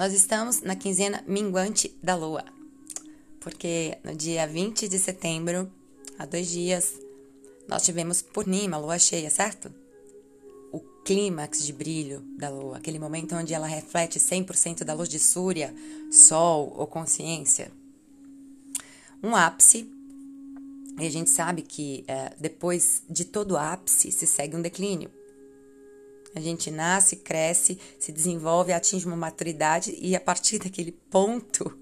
nós 0.00 0.14
estamos 0.14 0.62
na 0.62 0.74
quinzena 0.74 1.22
minguante 1.26 1.94
da 2.02 2.16
lua, 2.16 2.42
porque 3.38 3.98
no 4.02 4.14
dia 4.14 4.46
20 4.46 4.88
de 4.88 4.98
setembro, 4.98 5.70
há 6.18 6.24
dois 6.24 6.48
dias, 6.48 6.94
nós 7.68 7.82
tivemos 7.82 8.22
Purnima, 8.22 8.78
lua 8.78 8.98
cheia, 8.98 9.28
certo? 9.28 9.70
O 10.72 10.80
clímax 11.04 11.66
de 11.66 11.74
brilho 11.74 12.20
da 12.38 12.48
lua, 12.48 12.78
aquele 12.78 12.98
momento 12.98 13.36
onde 13.36 13.52
ela 13.52 13.66
reflete 13.66 14.18
100% 14.18 14.84
da 14.84 14.94
luz 14.94 15.06
de 15.06 15.18
Súria, 15.18 15.74
Sol 16.10 16.72
ou 16.78 16.86
consciência. 16.86 17.70
Um 19.22 19.36
ápice, 19.36 19.86
e 20.98 21.06
a 21.06 21.10
gente 21.10 21.28
sabe 21.28 21.60
que 21.60 22.06
é, 22.08 22.32
depois 22.40 23.02
de 23.06 23.26
todo 23.26 23.54
ápice 23.54 24.10
se 24.10 24.26
segue 24.26 24.56
um 24.56 24.62
declínio. 24.62 25.10
A 26.34 26.40
gente 26.40 26.70
nasce, 26.70 27.16
cresce, 27.16 27.78
se 27.98 28.12
desenvolve, 28.12 28.72
atinge 28.72 29.06
uma 29.06 29.16
maturidade 29.16 29.96
e 29.98 30.14
a 30.14 30.20
partir 30.20 30.58
daquele 30.58 30.92
ponto 30.92 31.76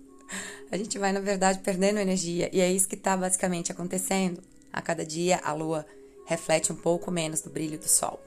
a 0.70 0.76
gente 0.76 0.98
vai, 0.98 1.12
na 1.12 1.20
verdade, 1.20 1.60
perdendo 1.60 1.98
energia. 1.98 2.50
E 2.52 2.60
é 2.60 2.70
isso 2.70 2.88
que 2.88 2.94
está 2.94 3.16
basicamente 3.16 3.72
acontecendo. 3.72 4.42
A 4.72 4.82
cada 4.82 5.04
dia 5.04 5.40
a 5.42 5.52
lua 5.52 5.86
reflete 6.26 6.72
um 6.72 6.76
pouco 6.76 7.10
menos 7.10 7.40
do 7.40 7.50
brilho 7.50 7.78
do 7.78 7.88
sol. 7.88 8.22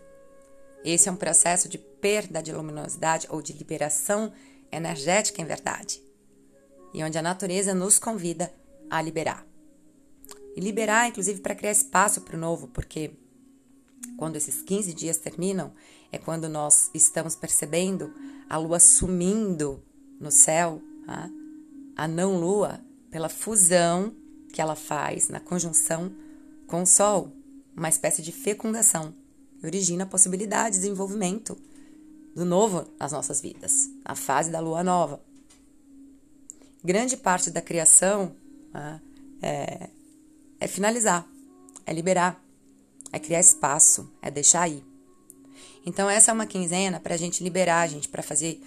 Esse 0.84 1.08
é 1.08 1.12
um 1.12 1.16
processo 1.16 1.70
de 1.70 1.78
perda 1.78 2.42
de 2.42 2.52
luminosidade 2.52 3.28
ou 3.30 3.42
de 3.42 3.54
liberação 3.54 4.34
energética, 4.72 5.42
em 5.42 5.46
verdade. 5.46 6.02
E 6.94 7.04
onde 7.04 7.18
a 7.18 7.22
natureza 7.22 7.76
nos 7.76 8.00
convida 8.00 8.52
a 8.90 9.02
liberar. 9.02 9.46
E 10.56 10.60
liberar, 10.60 11.08
inclusive, 11.08 11.40
para 11.40 11.56
criar 11.56 11.72
espaço 11.72 12.22
para 12.22 12.36
o 12.36 12.40
novo, 12.40 12.68
porque 12.68 13.12
quando 14.18 14.36
esses 14.36 14.62
15 14.64 14.94
dias 14.94 15.18
terminam, 15.18 15.72
é 16.12 16.18
quando 16.18 16.50
nós 16.50 16.90
estamos 16.94 17.36
percebendo 17.36 18.14
a 18.50 18.58
lua 18.58 18.80
sumindo 18.80 19.82
no 20.20 20.30
céu, 20.30 20.82
tá? 21.06 21.30
a 21.96 22.08
não-lua, 22.08 22.82
pela 23.10 23.30
fusão 23.30 24.14
que 24.52 24.62
ela 24.62 24.76
faz 24.76 25.30
na 25.30 25.40
conjunção 25.40 26.12
com 26.68 26.84
o 26.84 26.86
Sol, 26.86 27.32
uma 27.76 27.90
espécie 27.90 28.22
de 28.22 28.32
fecundação, 28.32 29.14
origina 29.64 30.04
a 30.04 30.08
possibilidade 30.08 30.76
de 30.76 30.82
desenvolvimento 30.82 31.58
do 32.36 32.46
novo 32.46 32.86
nas 33.00 33.12
nossas 33.12 33.42
vidas, 33.42 33.90
a 34.04 34.16
fase 34.16 34.50
da 34.50 34.60
lua 34.60 34.84
nova. 34.84 35.22
Grande 36.84 37.16
parte 37.16 37.50
da 37.50 37.62
criação 37.62 38.36
tá? 38.72 39.00
é, 39.42 39.90
é 40.60 40.68
finalizar, 40.68 41.28
é 41.86 41.94
liberar, 41.94 42.42
é 43.12 43.20
criar 43.20 43.40
espaço, 43.40 44.12
é 44.22 44.32
deixar 44.32 44.68
ir. 44.70 44.91
Então, 45.86 46.10
essa 46.10 46.32
é 46.32 46.34
uma 46.34 46.46
quinzena 46.46 47.00
para 47.00 47.16
a 47.16 47.18
gente 47.18 47.44
liberar, 47.44 47.88
gente, 47.88 48.08
para 48.08 48.22
fazer. 48.22 48.62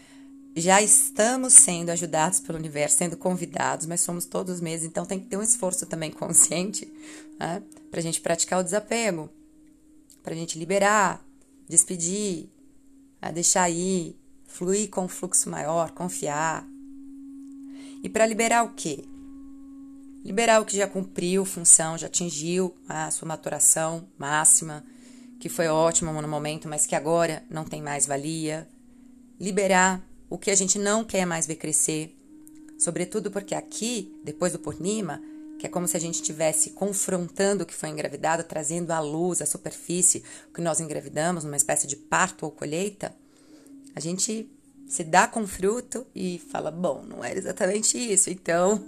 Já 0.57 0.81
estamos 0.81 1.53
sendo 1.53 1.91
ajudados 1.91 2.41
pelo 2.41 2.59
universo, 2.59 2.97
sendo 2.97 3.17
convidados, 3.17 3.87
mas 3.87 4.01
somos 4.01 4.25
todos 4.25 4.55
os 4.55 4.61
meses, 4.61 4.87
então 4.87 5.05
tem 5.05 5.19
que 5.19 5.27
ter 5.27 5.37
um 5.37 5.43
esforço 5.43 5.85
também 5.87 6.11
consciente 6.13 6.87
né, 7.39 7.63
para 7.91 7.99
a 7.99 8.03
gente 8.03 8.21
praticar 8.21 8.61
o 8.61 8.63
desapego, 8.63 9.29
para 10.23 10.33
a 10.33 10.37
gente 10.37 10.59
liberar, 10.59 11.25
despedir, 11.69 12.49
né, 13.21 13.33
deixar 13.33 13.69
ir, 13.69 14.17
fluir 14.47 14.89
com 14.91 15.05
um 15.05 15.09
fluxo 15.09 15.51
maior, 15.51 15.91
confiar. 15.91 16.65
E 18.03 18.09
para 18.09 18.27
liberar 18.27 18.65
o 18.65 18.75
quê? 18.75 19.05
Liberar 20.25 20.61
o 20.61 20.65
que 20.65 20.77
já 20.77 20.87
cumpriu 20.87 21.45
função, 21.45 21.99
já 21.99 22.07
atingiu 22.07 22.75
a 22.89 23.11
sua 23.11 23.27
maturação 23.27 24.09
máxima, 24.17 24.85
que 25.39 25.49
foi 25.49 25.69
ótimo 25.69 26.13
no 26.21 26.29
momento, 26.29 26.69
mas 26.69 26.87
que 26.87 26.95
agora 26.95 27.43
não 27.51 27.65
tem 27.65 27.83
mais 27.83 28.07
valia. 28.07 28.69
Liberar 29.39 30.03
o 30.31 30.39
que 30.39 30.51
a 30.51 30.55
gente 30.55 30.79
não 30.79 31.05
quer 31.05 31.27
mais 31.27 31.47
ver 31.47 31.57
crescer. 31.57 32.17
Sobretudo 32.79 33.31
porque 33.31 33.55
aqui, 33.55 34.19
depois 34.25 34.53
do 34.53 34.59
Purnima, 34.59 35.21
que 35.59 35.67
é 35.67 35.71
como 35.71 35.87
se 35.87 35.97
a 35.97 36.01
gente 36.01 36.17
estivesse 36.17 36.71
confrontando 36.71 37.63
o 37.63 37.67
que 37.67 37.75
foi 37.75 37.89
engravidado, 37.89 38.45
trazendo 38.45 38.91
à 38.91 39.01
luz, 39.01 39.41
à 39.41 39.47
superfície, 39.47 40.23
o 40.51 40.53
que 40.53 40.61
nós 40.61 40.81
engravidamos, 40.81 41.45
numa 41.45 41.57
espécie 41.57 41.87
de 41.87 41.97
parto 41.97 42.45
ou 42.45 42.51
colheita, 42.51 43.15
a 43.95 44.01
gente 44.01 44.51
se 44.87 45.05
dá 45.05 45.27
com 45.27 45.47
fruto 45.47 46.07
e 46.15 46.39
fala: 46.51 46.71
bom, 46.71 47.05
não 47.05 47.25
era 47.25 47.39
exatamente 47.39 47.97
isso, 47.97 48.31
então 48.31 48.85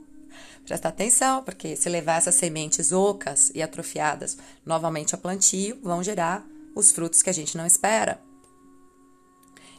Presta 0.65 0.89
atenção, 0.89 1.43
porque 1.43 1.77
se 1.77 1.89
levar 1.89 2.19
essas 2.19 2.35
sementes 2.35 2.93
ocas 2.93 3.51
e 3.55 3.63
atrofiadas 3.63 4.37
novamente 4.65 5.15
ao 5.15 5.21
plantio, 5.21 5.79
vão 5.83 6.03
gerar 6.03 6.45
os 6.75 6.91
frutos 6.91 7.23
que 7.23 7.31
a 7.31 7.33
gente 7.33 7.57
não 7.57 7.65
espera. 7.65 8.21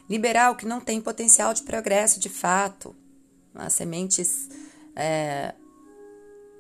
Liberar 0.10 0.52
o 0.52 0.56
que 0.56 0.66
não 0.66 0.80
tem 0.80 1.02
potencial 1.02 1.54
de 1.54 1.64
progresso 1.64 2.20
de 2.20 2.30
fato, 2.30 2.96
as 3.54 3.74
sementes 3.74 4.48
é, 4.96 5.54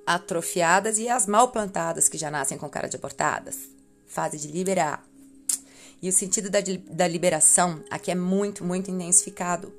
atrofiadas 0.06 0.98
e 0.98 1.08
as 1.08 1.26
mal 1.26 1.50
plantadas 1.50 2.10
que 2.10 2.18
já 2.18 2.30
nascem 2.30 2.58
com 2.58 2.70
cara 2.70 2.88
de 2.88 2.98
abortadas. 2.98 3.58
Fase 4.06 4.38
de 4.38 4.48
liberar. 4.48 5.06
E 6.02 6.10
o 6.10 6.14
sentido 6.14 6.50
da, 6.50 6.60
da 6.92 7.08
liberação 7.08 7.84
aqui 7.90 8.12
é 8.12 8.16
muito, 8.16 8.64
muito 8.64 8.92
intensificado, 8.92 9.74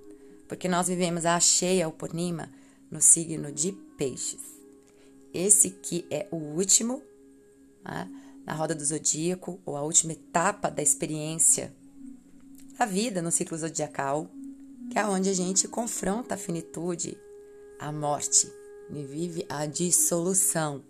porque 0.48 0.68
nós 0.68 0.88
vivemos 0.88 1.24
a 1.24 1.38
cheia, 1.38 1.88
o 1.88 1.92
Purnima, 1.92 2.50
no 2.90 3.00
signo 3.00 3.52
de 3.52 3.72
Peixes. 3.98 4.40
Esse 5.34 5.70
que 5.70 6.06
é 6.10 6.26
o 6.30 6.36
último 6.36 7.02
né, 7.84 8.08
na 8.46 8.54
roda 8.54 8.74
do 8.74 8.82
zodíaco, 8.82 9.60
ou 9.66 9.76
a 9.76 9.82
última 9.82 10.12
etapa 10.12 10.70
da 10.70 10.82
experiência 10.82 11.74
da 12.78 12.86
vida 12.86 13.20
no 13.20 13.30
ciclo 13.30 13.58
zodiacal, 13.58 14.30
que 14.90 14.98
é 14.98 15.04
onde 15.04 15.28
a 15.28 15.34
gente 15.34 15.68
confronta 15.68 16.34
a 16.34 16.38
finitude, 16.38 17.18
a 17.78 17.92
morte 17.92 18.50
e 18.90 19.04
vive 19.04 19.44
a 19.50 19.66
dissolução 19.66 20.82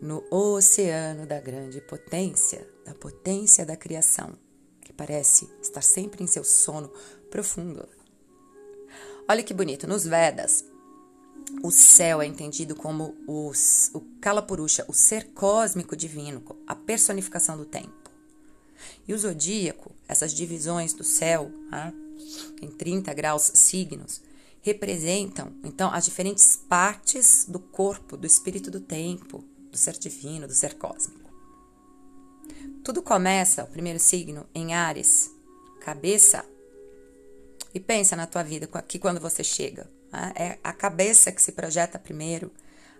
no 0.00 0.24
oceano 0.30 1.26
da 1.26 1.40
grande 1.40 1.80
potência, 1.80 2.68
da 2.84 2.94
potência 2.94 3.66
da 3.66 3.76
criação, 3.76 4.38
que 4.80 4.92
parece 4.92 5.50
estar 5.60 5.82
sempre 5.82 6.22
em 6.22 6.28
seu 6.28 6.44
sono 6.44 6.92
profundo. 7.30 7.88
Olha 9.28 9.42
que 9.42 9.52
bonito, 9.52 9.86
nos 9.88 10.04
Vedas, 10.04 10.64
o 11.62 11.70
céu 11.70 12.20
é 12.20 12.26
entendido 12.26 12.74
como 12.74 13.16
os, 13.26 13.90
o 13.94 14.00
Kalapurusha, 14.20 14.84
o 14.88 14.92
ser 14.92 15.28
cósmico 15.32 15.96
divino, 15.96 16.42
a 16.66 16.74
personificação 16.74 17.56
do 17.56 17.64
tempo. 17.64 18.10
E 19.06 19.14
o 19.14 19.18
zodíaco, 19.18 19.92
essas 20.06 20.32
divisões 20.32 20.92
do 20.92 21.02
céu, 21.02 21.50
né, 21.70 21.92
em 22.60 22.68
30 22.68 23.12
graus 23.14 23.50
signos, 23.54 24.20
representam 24.60 25.52
então 25.64 25.92
as 25.92 26.04
diferentes 26.04 26.56
partes 26.56 27.46
do 27.48 27.58
corpo, 27.58 28.16
do 28.16 28.26
espírito 28.26 28.70
do 28.70 28.80
tempo, 28.80 29.44
do 29.70 29.76
ser 29.76 29.98
divino, 29.98 30.46
do 30.46 30.54
ser 30.54 30.74
cósmico. 30.74 31.30
Tudo 32.84 33.02
começa, 33.02 33.64
o 33.64 33.68
primeiro 33.68 33.98
signo, 33.98 34.46
em 34.54 34.74
Ares, 34.74 35.30
cabeça, 35.80 36.44
e 37.74 37.80
pensa 37.80 38.16
na 38.16 38.26
tua 38.26 38.42
vida 38.42 38.66
que 38.82 38.98
quando 38.98 39.20
você 39.20 39.44
chega, 39.44 39.90
né? 40.12 40.32
é 40.34 40.58
a 40.62 40.72
cabeça 40.72 41.32
que 41.32 41.42
se 41.42 41.52
projeta 41.52 41.98
primeiro. 41.98 42.52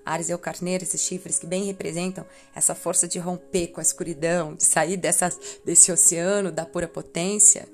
Ares 0.04 0.30
é 0.30 0.34
o 0.34 0.38
carneiro, 0.38 0.84
esses 0.84 1.02
chifres 1.02 1.38
que 1.38 1.46
bem 1.46 1.64
representam 1.64 2.24
essa 2.54 2.74
força 2.74 3.06
de 3.06 3.18
romper 3.18 3.68
com 3.68 3.80
a 3.80 3.82
escuridão, 3.82 4.54
de 4.54 4.64
sair 4.64 4.96
dessa, 4.96 5.30
desse 5.64 5.92
oceano 5.92 6.50
da 6.50 6.64
pura 6.64 6.88
potência, 6.88 7.68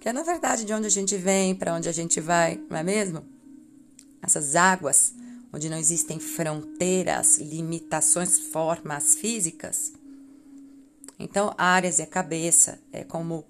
que 0.00 0.08
é 0.08 0.12
na 0.12 0.22
verdade 0.22 0.64
de 0.64 0.72
onde 0.72 0.86
a 0.86 0.90
gente 0.90 1.16
vem, 1.16 1.54
para 1.54 1.74
onde 1.74 1.88
a 1.88 1.92
gente 1.92 2.20
vai, 2.20 2.60
não 2.70 2.76
é 2.76 2.82
mesmo? 2.84 3.24
Essas 4.22 4.54
águas 4.54 5.12
onde 5.52 5.68
não 5.68 5.76
existem 5.76 6.18
fronteiras, 6.18 7.38
limitações, 7.38 8.38
formas 8.38 9.14
físicas. 9.14 9.92
Então, 11.18 11.54
Ares 11.58 12.00
é 12.00 12.06
cabeça, 12.06 12.80
é 12.90 13.04
como 13.04 13.44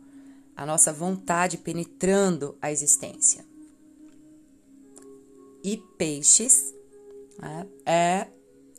a 0.57 0.67
nossa 0.67 0.93
vontade 0.93 1.59
penetrando 1.59 2.57
a 2.61 2.73
existência. 2.73 3.45
E 5.63 5.77
peixes 5.97 6.75
né, 7.39 7.67
é 7.87 8.29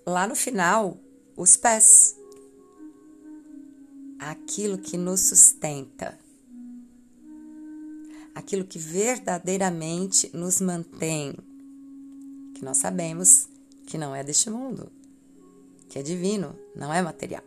lá 0.05 0.27
no 0.27 0.35
final 0.35 0.99
os 1.35 1.55
pés, 1.55 2.15
aquilo 4.19 4.77
que 4.77 4.97
nos 4.97 5.21
sustenta, 5.21 6.19
aquilo 8.35 8.65
que 8.65 8.77
verdadeiramente 8.77 10.29
nos 10.35 10.61
mantém, 10.61 11.33
que 12.53 12.63
nós 12.63 12.77
sabemos 12.77 13.47
que 13.87 13.97
não 13.97 14.15
é 14.15 14.23
deste 14.23 14.49
mundo, 14.49 14.91
que 15.89 15.97
é 15.97 16.03
divino, 16.03 16.55
não 16.75 16.93
é 16.93 17.01
material. 17.01 17.43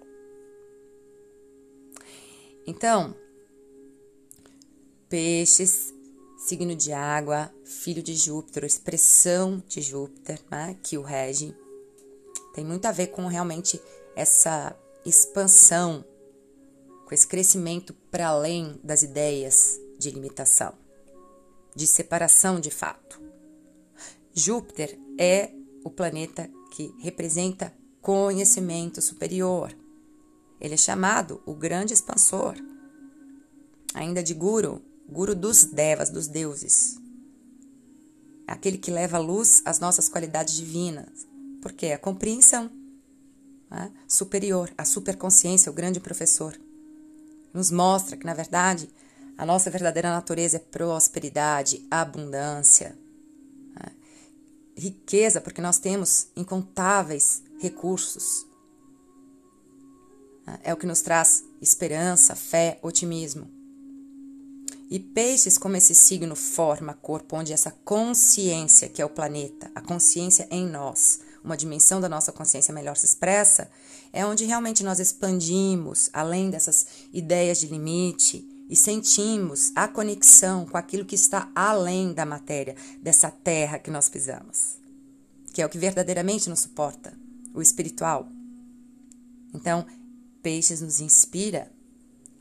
Então, 2.66 3.14
Peixes, 5.08 5.94
signo 6.46 6.76
de 6.76 6.92
água, 6.92 7.52
filho 7.64 8.00
de 8.00 8.14
Júpiter, 8.14 8.62
expressão 8.64 9.60
de 9.66 9.80
Júpiter, 9.80 10.40
né, 10.48 10.76
que 10.80 10.96
o 10.96 11.02
rege, 11.02 11.52
tem 12.54 12.64
muito 12.64 12.86
a 12.86 12.92
ver 12.92 13.08
com 13.08 13.26
realmente 13.26 13.80
essa 14.14 14.76
expansão, 15.04 16.04
com 17.04 17.12
esse 17.12 17.26
crescimento 17.26 17.92
para 18.12 18.28
além 18.28 18.78
das 18.82 19.02
ideias 19.02 19.78
de 19.98 20.10
limitação. 20.10 20.72
de 21.74 21.86
separação 21.86 22.58
de 22.58 22.70
fato. 22.70 23.20
Júpiter 24.32 24.98
é 25.18 25.50
o 25.84 25.90
planeta 25.90 26.50
que 26.72 26.90
representa 27.00 27.70
conhecimento 28.00 29.02
superior. 29.02 29.76
Ele 30.58 30.72
é 30.72 30.78
chamado 30.78 31.42
o 31.44 31.52
grande 31.52 31.92
expansor, 31.92 32.54
ainda 33.92 34.22
de 34.22 34.32
Guru, 34.32 34.82
Guru 35.08 35.34
dos 35.34 35.64
Devas, 35.64 36.10
dos 36.10 36.26
deuses. 36.26 36.98
Aquele 38.46 38.78
que 38.78 38.90
leva 38.90 39.16
à 39.16 39.20
luz 39.20 39.62
as 39.64 39.78
nossas 39.78 40.08
qualidades 40.08 40.54
divinas, 40.54 41.26
porque 41.60 41.86
é 41.86 41.94
a 41.94 41.98
compreensão 41.98 42.70
né, 43.70 43.92
superior, 44.06 44.72
a 44.76 44.84
superconsciência, 44.84 45.70
o 45.70 45.74
grande 45.74 46.00
professor. 46.00 46.58
Nos 47.52 47.70
mostra 47.70 48.16
que, 48.16 48.26
na 48.26 48.34
verdade, 48.34 48.88
a 49.36 49.44
nossa 49.44 49.70
verdadeira 49.70 50.10
natureza 50.10 50.56
é 50.56 50.60
prosperidade, 50.60 51.86
abundância, 51.90 52.96
né, 53.74 53.92
riqueza, 54.76 55.40
porque 55.40 55.60
nós 55.60 55.78
temos 55.78 56.28
incontáveis 56.36 57.42
recursos. 57.58 58.46
É 60.62 60.72
o 60.72 60.76
que 60.76 60.86
nos 60.86 61.00
traz 61.00 61.44
esperança, 61.60 62.36
fé, 62.36 62.78
otimismo. 62.82 63.55
E 64.88 65.00
peixes, 65.00 65.58
como 65.58 65.76
esse 65.76 65.94
signo 65.94 66.36
forma 66.36 66.94
corpo, 66.94 67.36
onde 67.36 67.52
essa 67.52 67.72
consciência, 67.84 68.88
que 68.88 69.02
é 69.02 69.04
o 69.04 69.10
planeta, 69.10 69.70
a 69.74 69.80
consciência 69.80 70.46
em 70.50 70.64
nós, 70.66 71.20
uma 71.42 71.56
dimensão 71.56 72.00
da 72.00 72.08
nossa 72.08 72.30
consciência 72.32 72.72
melhor 72.72 72.96
se 72.96 73.06
expressa, 73.06 73.68
é 74.12 74.24
onde 74.24 74.44
realmente 74.44 74.84
nós 74.84 75.00
expandimos 75.00 76.08
além 76.12 76.50
dessas 76.50 76.86
ideias 77.12 77.58
de 77.58 77.66
limite 77.66 78.48
e 78.68 78.76
sentimos 78.76 79.72
a 79.74 79.86
conexão 79.88 80.66
com 80.66 80.76
aquilo 80.76 81.04
que 81.04 81.14
está 81.14 81.50
além 81.54 82.12
da 82.12 82.24
matéria, 82.24 82.76
dessa 83.00 83.30
terra 83.30 83.78
que 83.78 83.90
nós 83.90 84.08
pisamos, 84.08 84.78
que 85.52 85.62
é 85.62 85.66
o 85.66 85.68
que 85.68 85.78
verdadeiramente 85.78 86.48
nos 86.48 86.60
suporta, 86.60 87.12
o 87.54 87.60
espiritual. 87.60 88.28
Então, 89.52 89.84
Peixes 90.42 90.80
nos 90.80 91.00
inspira 91.00 91.72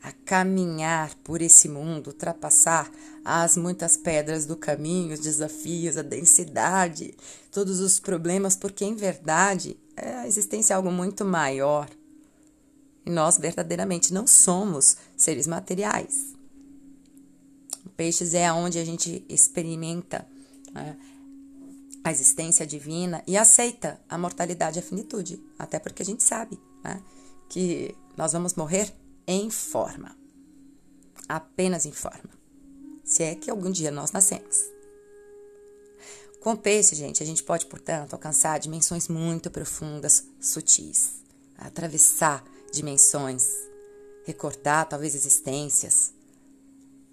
a 0.06 0.12
caminhar 0.24 1.12
por 1.24 1.42
esse 1.42 1.68
mundo, 1.68 2.08
ultrapassar 2.08 2.88
as 3.24 3.56
muitas 3.56 3.96
pedras 3.96 4.46
do 4.46 4.56
caminho, 4.56 5.14
os 5.14 5.18
desafios, 5.18 5.96
a 5.96 6.02
densidade, 6.02 7.12
todos 7.50 7.80
os 7.80 7.98
problemas, 7.98 8.54
porque 8.54 8.84
em 8.84 8.94
verdade 8.94 9.76
a 9.96 10.24
existência 10.28 10.74
é 10.74 10.76
algo 10.76 10.92
muito 10.92 11.24
maior. 11.24 11.90
E 13.04 13.10
nós 13.10 13.36
verdadeiramente 13.36 14.14
não 14.14 14.28
somos 14.28 14.96
seres 15.16 15.48
materiais. 15.48 16.36
O 17.84 17.88
peixes 17.90 18.32
é 18.32 18.52
onde 18.52 18.78
a 18.78 18.84
gente 18.84 19.26
experimenta 19.28 20.24
né, 20.72 20.96
a 22.04 22.12
existência 22.12 22.64
divina 22.64 23.24
e 23.26 23.36
aceita 23.36 24.00
a 24.08 24.16
mortalidade 24.16 24.78
e 24.78 24.80
a 24.80 24.82
finitude, 24.84 25.42
até 25.58 25.80
porque 25.80 26.04
a 26.04 26.06
gente 26.06 26.22
sabe 26.22 26.60
né, 26.84 27.02
que 27.48 27.92
nós 28.16 28.32
vamos 28.32 28.54
morrer 28.54 28.94
em 29.26 29.50
forma. 29.50 30.16
Apenas 31.28 31.86
em 31.86 31.92
forma. 31.92 32.30
Se 33.04 33.22
é 33.22 33.34
que 33.34 33.50
algum 33.50 33.70
dia 33.70 33.90
nós 33.90 34.12
nascemos. 34.12 34.64
Com 36.40 36.54
peixe, 36.54 36.94
gente, 36.94 37.22
a 37.22 37.26
gente 37.26 37.42
pode, 37.42 37.66
portanto, 37.66 38.12
alcançar 38.12 38.58
dimensões 38.60 39.08
muito 39.08 39.50
profundas, 39.50 40.24
sutis, 40.40 41.14
atravessar 41.58 42.44
dimensões, 42.72 43.48
recordar 44.24 44.88
talvez 44.88 45.16
existências, 45.16 46.12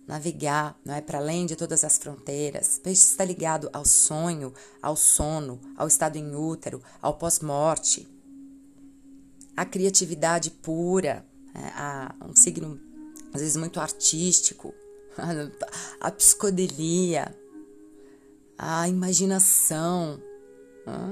navegar 0.06 0.80
não 0.86 0.94
é 0.94 1.02
para 1.02 1.18
além 1.18 1.46
de 1.46 1.56
todas 1.56 1.84
as 1.84 1.98
fronteiras. 1.98 2.78
Peixe 2.78 3.02
está 3.02 3.26
ligado 3.26 3.70
ao 3.74 3.86
sonho, 3.86 4.54
ao 4.82 4.96
sono, 4.96 5.60
ao 5.76 5.88
estado 5.88 6.18
em 6.18 6.36
útero, 6.36 6.80
ao 7.02 7.18
pós-morte, 7.18 8.08
à 9.56 9.66
criatividade 9.66 10.52
pura, 10.52 11.26
a 11.56 12.16
um 12.28 12.36
signo 12.36 12.80
às 13.34 13.42
vezes 13.42 13.56
muito 13.56 13.80
artístico, 13.80 14.74
a 16.00 16.12
psicodelia, 16.12 17.36
a 18.58 18.88
imaginação, 18.88 20.22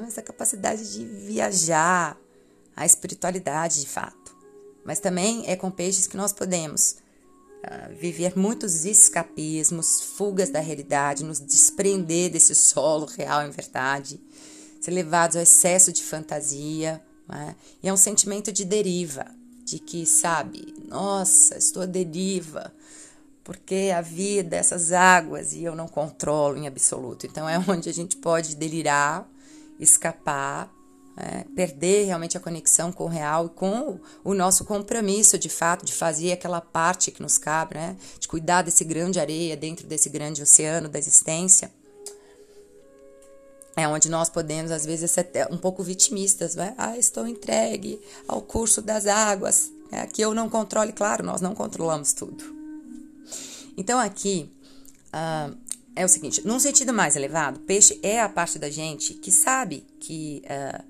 essa 0.07 0.21
capacidade 0.21 0.93
de 0.93 1.05
viajar, 1.05 2.17
a 2.75 2.85
espiritualidade 2.85 3.81
de 3.81 3.87
fato. 3.87 4.35
Mas 4.83 4.99
também 4.99 5.43
é 5.47 5.55
com 5.55 5.69
peixes 5.71 6.07
que 6.07 6.17
nós 6.17 6.33
podemos 6.33 6.97
uh, 7.63 7.95
viver 7.99 8.37
muitos 8.37 8.85
escapismos, 8.85 10.01
fugas 10.01 10.49
da 10.49 10.59
realidade, 10.59 11.23
nos 11.23 11.39
desprender 11.39 12.31
desse 12.31 12.55
solo 12.55 13.05
real 13.05 13.45
em 13.45 13.51
verdade, 13.51 14.19
ser 14.79 14.91
levados 14.91 15.35
ao 15.35 15.43
excesso 15.43 15.91
de 15.91 16.03
fantasia. 16.03 17.01
Né? 17.27 17.55
E 17.81 17.87
é 17.87 17.93
um 17.93 17.97
sentimento 17.97 18.51
de 18.51 18.65
deriva, 18.65 19.25
de 19.71 19.79
que, 19.79 20.05
sabe, 20.05 20.73
nossa, 20.85 21.57
estou 21.57 21.83
à 21.83 21.85
deriva, 21.85 22.73
porque 23.41 23.89
a 23.95 24.01
vida, 24.01 24.57
essas 24.57 24.91
águas, 24.91 25.53
e 25.53 25.63
eu 25.63 25.73
não 25.73 25.87
controlo 25.87 26.57
em 26.57 26.67
absoluto. 26.67 27.25
Então 27.25 27.47
é 27.47 27.57
onde 27.69 27.89
a 27.89 27.93
gente 27.93 28.17
pode 28.17 28.57
delirar, 28.57 29.25
escapar, 29.79 30.69
é, 31.15 31.45
perder 31.55 32.05
realmente 32.05 32.35
a 32.35 32.41
conexão 32.41 32.91
com 32.91 33.05
o 33.05 33.07
real 33.07 33.45
e 33.45 33.49
com 33.49 33.97
o, 34.25 34.33
nosso 34.33 34.65
compromisso 34.65 35.37
de 35.37 35.47
fato 35.47 35.85
de 35.85 35.93
fazer 35.93 36.33
aquela 36.33 36.59
parte 36.59 37.09
que 37.09 37.21
nos 37.21 37.37
cabe, 37.37 37.75
né? 37.75 37.95
De 38.19 38.27
cuidar 38.27 38.63
desse 38.63 38.83
grande 38.83 39.21
areia 39.21 39.55
dentro 39.55 39.87
desse 39.87 40.09
grande 40.09 40.41
oceano 40.41 40.89
da 40.89 40.99
existência 40.99 41.71
é 43.81 43.87
onde 43.87 44.09
nós 44.09 44.29
podemos, 44.29 44.71
às 44.71 44.85
vezes, 44.85 45.11
ser 45.11 45.27
um 45.49 45.57
pouco 45.57 45.83
vitimistas, 45.83 46.55
né? 46.55 46.73
Ah, 46.77 46.97
estou 46.97 47.27
entregue 47.27 47.99
ao 48.27 48.41
curso 48.41 48.81
das 48.81 49.07
águas, 49.07 49.71
é, 49.91 50.05
que 50.05 50.21
eu 50.21 50.33
não 50.33 50.49
controle. 50.49 50.91
Claro, 50.91 51.23
nós 51.25 51.41
não 51.41 51.53
controlamos 51.53 52.13
tudo. 52.13 52.43
Então, 53.75 53.99
aqui 53.99 54.49
uh, 55.07 55.55
é 55.95 56.05
o 56.05 56.09
seguinte: 56.09 56.45
num 56.45 56.59
sentido 56.59 56.93
mais 56.93 57.15
elevado, 57.15 57.59
peixe 57.61 57.99
é 58.01 58.21
a 58.21 58.29
parte 58.29 58.57
da 58.57 58.69
gente 58.69 59.13
que 59.15 59.31
sabe 59.31 59.85
que 59.99 60.43
uh, 60.45 60.83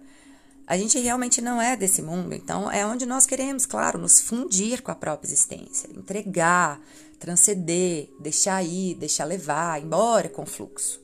a 0.68 0.78
gente 0.78 0.98
realmente 1.00 1.42
não 1.42 1.62
é 1.62 1.76
desse 1.76 2.02
mundo. 2.02 2.34
Então, 2.34 2.72
é 2.72 2.86
onde 2.86 3.06
nós 3.06 3.26
queremos, 3.26 3.66
claro, 3.66 4.00
nos 4.00 4.22
fundir 4.22 4.82
com 4.82 4.92
a 4.92 4.96
própria 4.96 5.28
existência, 5.28 5.90
entregar, 5.96 6.80
transcender, 7.20 8.10
deixar 8.20 8.64
ir, 8.64 8.96
deixar 8.96 9.26
levar, 9.26 9.82
embora 9.82 10.30
com 10.30 10.46
fluxo. 10.46 11.01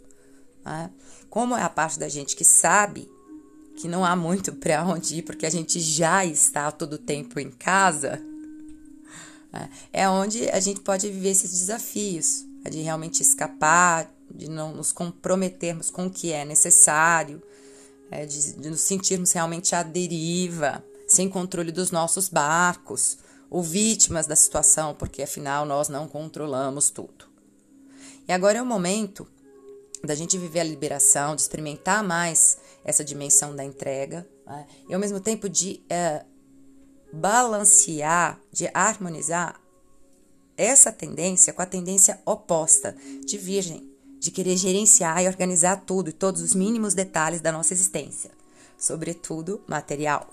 Né? 0.68 0.92
Como 1.30 1.56
é 1.56 1.64
a 1.64 1.70
parte 1.70 1.98
da 1.98 2.10
gente 2.10 2.36
que 2.36 2.44
sabe 2.44 3.10
que 3.78 3.88
não 3.88 4.04
há 4.04 4.16
muito 4.16 4.54
para 4.60 4.84
onde 4.84 5.18
ir, 5.18 5.22
porque 5.22 5.46
a 5.46 5.50
gente 5.50 5.80
já 5.80 6.26
está 6.26 6.72
todo 6.72 6.98
tempo 6.98 7.40
em 7.40 7.50
casa, 7.50 8.22
né? 9.52 9.70
é 9.94 10.10
onde 10.10 10.50
a 10.50 10.60
gente 10.60 10.82
pode 10.82 11.10
viver 11.10 11.30
esses 11.30 11.52
desafios, 11.52 12.46
de 12.70 12.82
realmente 12.82 13.22
escapar, 13.22 14.12
de 14.30 14.50
não 14.50 14.74
nos 14.74 14.92
comprometermos 14.92 15.90
com 15.90 16.08
o 16.08 16.10
que 16.10 16.34
é 16.34 16.44
necessário, 16.44 17.42
é 18.12 18.26
de, 18.26 18.54
de 18.54 18.70
nos 18.70 18.82
sentirmos 18.82 19.32
realmente 19.32 19.74
à 19.74 19.84
deriva, 19.84 20.84
sem 21.08 21.30
controle 21.30 21.72
dos 21.72 21.92
nossos 21.92 22.28
barcos, 22.28 23.20
ou 23.50 23.64
vítimas 23.64 24.28
da 24.28 24.36
situação, 24.36 24.94
porque 24.94 25.24
afinal 25.24 25.66
nós 25.66 25.88
não 25.88 26.10
controlamos 26.10 26.90
tudo. 26.90 27.26
E 28.28 28.34
agora 28.34 28.58
é 28.58 28.62
o 28.62 28.66
momento 28.66 29.26
da 30.04 30.16
gente 30.16 30.38
viver 30.38 30.60
a 30.60 30.64
liberação, 30.64 31.36
de 31.36 31.42
experimentar 31.42 32.04
mais 32.04 32.58
essa 32.84 33.04
dimensão 33.04 33.56
da 33.56 33.64
entrega, 33.64 34.28
né? 34.46 34.66
e 34.88 34.94
ao 34.94 35.00
mesmo 35.00 35.20
tempo 35.20 35.50
de 35.50 35.84
é, 35.90 36.24
balancear, 37.12 38.40
de 38.52 38.70
harmonizar 38.74 39.60
essa 40.56 40.92
tendência 40.92 41.54
com 41.54 41.62
a 41.62 41.66
tendência 41.66 42.20
oposta 42.26 42.96
de 43.26 43.38
Virgem, 43.38 43.92
de 44.20 44.32
querer 44.32 44.58
gerenciar 44.58 45.24
e 45.24 45.28
organizar 45.28 45.84
tudo 45.86 46.10
e 46.10 46.14
todos 46.14 46.42
os 46.42 46.56
mínimos 46.56 46.94
detalhes 46.94 47.42
da 47.42 47.52
nossa 47.52 47.74
existência, 47.74 48.32
sobretudo 48.78 49.62
material. 49.68 50.30